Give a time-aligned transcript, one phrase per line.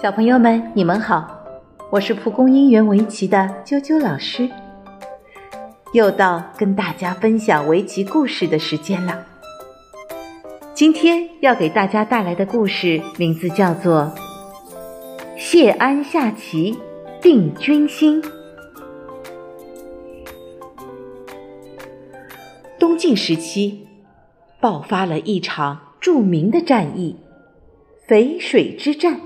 [0.00, 1.44] 小朋友们，你们好，
[1.90, 4.48] 我是蒲公英园围棋的啾啾老师。
[5.92, 9.26] 又到跟大家分享围棋故事的时间了。
[10.72, 14.10] 今天要给大家带来的故事名字叫做
[15.38, 16.78] 《谢安下棋
[17.20, 18.22] 定军心》。
[22.78, 23.86] 东晋时期，
[24.62, 27.16] 爆发了一场著名的战役——
[28.08, 29.20] 淝水之战。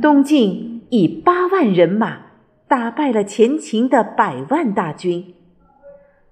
[0.00, 2.22] 东晋以八万人马
[2.66, 5.34] 打败了前秦的百万大军。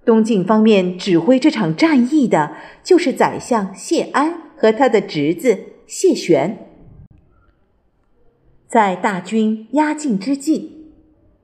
[0.05, 6.67] 东晋方面指挥这场战役的就是宰相谢安和他的侄子谢玄。
[8.67, 10.89] 在大军压境之际，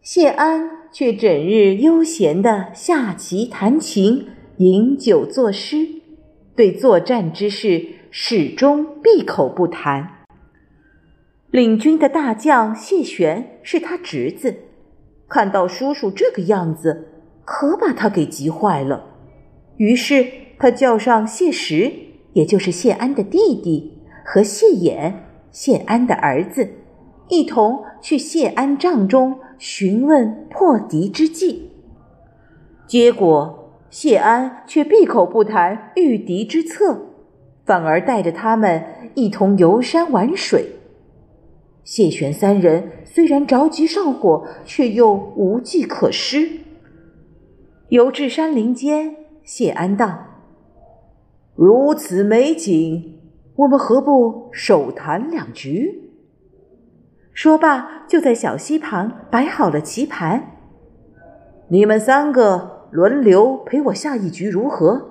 [0.00, 5.86] 谢安却整日悠闲地下棋、弹琴、饮酒作诗，
[6.56, 10.17] 对作战之事始终闭口不谈。
[11.50, 14.54] 领军的大将谢玄是他侄子，
[15.28, 17.08] 看到叔叔这个样子，
[17.46, 19.06] 可把他给急坏了。
[19.78, 20.27] 于是
[20.58, 21.90] 他叫上谢石，
[22.34, 25.14] 也就是谢安的弟弟，和谢衍，
[25.50, 26.68] 谢安的儿子，
[27.28, 31.70] 一同去谢安帐中询问破敌之计。
[32.86, 37.06] 结果谢安却闭口不谈御敌之策，
[37.64, 40.74] 反而带着他们一同游山玩水。
[41.89, 46.47] 谢玄三人虽然着急上火，却又无计可施。
[47.89, 50.19] 游至山林间，谢安道
[51.56, 53.19] ：“如此美景，
[53.55, 56.11] 我们何不手谈两局？”
[57.33, 60.58] 说罢，就在小溪旁摆好了棋盘。
[61.69, 65.08] 你们三个轮流陪我下一局，如何？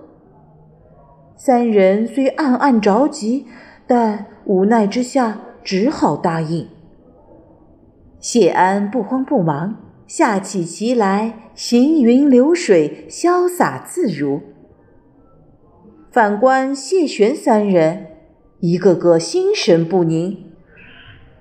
[1.35, 3.47] 三人虽暗暗着急，
[3.87, 5.39] 但无奈之下。
[5.67, 6.69] 只好答应。
[8.21, 9.75] 谢安不慌不忙，
[10.07, 14.39] 下起棋来，行云流水，潇洒自如。
[16.09, 18.07] 反观谢玄三人，
[18.61, 20.45] 一个个心神不宁，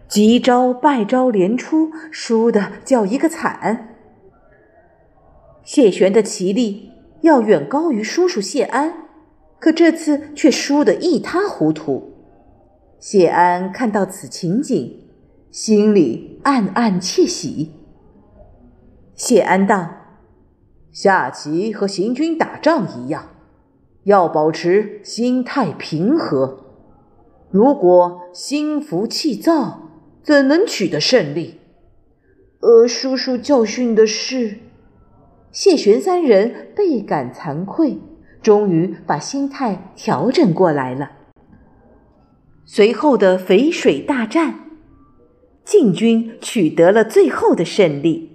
[0.09, 3.94] 急招败招连出，输的叫一个惨。
[5.62, 8.92] 谢玄的棋力要远高于叔叔谢安，
[9.60, 12.16] 可这次却输得一塌糊涂。
[12.99, 15.01] 谢安看到此情景，
[15.51, 17.73] 心里暗暗窃喜。
[19.15, 19.91] 谢安道
[20.91, 23.29] ：“下棋和行军打仗一样，
[24.05, 26.65] 要保持心态平和。
[27.51, 29.91] 如果心浮气躁，
[30.23, 31.61] 怎能取得胜利？”
[32.61, 34.59] 呃，叔叔教训的是。
[35.53, 37.99] 谢玄三人倍感惭愧，
[38.43, 41.13] 终于把心态调整过来了。
[42.69, 44.59] 随后的淝水大战，
[45.65, 48.28] 晋军取得了最后的胜利。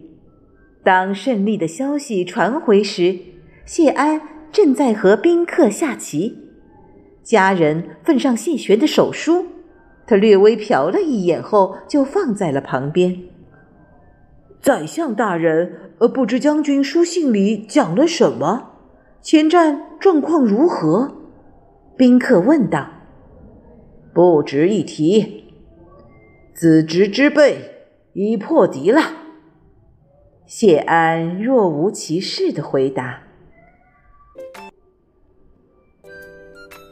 [0.86, 3.19] 当胜利的消息传回时，
[3.66, 6.38] 谢安正在和宾客下棋，
[7.22, 9.47] 家人奉上谢玄的手书，
[10.08, 13.22] 他略微瞟了一眼后，就放在了旁边。
[14.62, 18.69] 宰相大人，呃，不知将军书信里讲了什么？
[19.22, 21.18] 前战状况如何？
[21.98, 23.00] 宾客问道。
[24.14, 25.46] 不值一提，
[26.54, 29.02] 子侄之辈已破敌了。
[30.46, 33.24] 谢安若无其事的回答。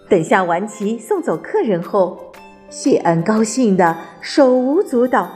[0.09, 2.31] 等下完棋送走客人后，
[2.69, 5.30] 谢安高兴的手舞足蹈，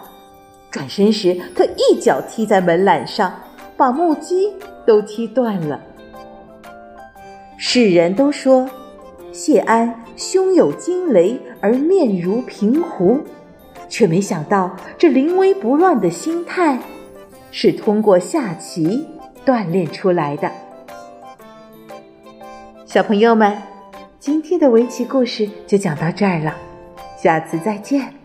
[0.71, 3.39] 转身时他一脚踢在门槛上，
[3.75, 4.53] 把木屐
[4.85, 5.79] 都踢断了。
[7.57, 8.69] 世人都说。
[9.31, 13.19] 谢安胸有惊雷而面如平湖，
[13.89, 16.79] 却没想到这临危不乱的心态，
[17.51, 19.05] 是通过下棋
[19.45, 20.51] 锻炼出来的。
[22.85, 23.57] 小朋友们，
[24.19, 26.55] 今天的围棋故事就讲到这儿了，
[27.17, 28.22] 下次再见。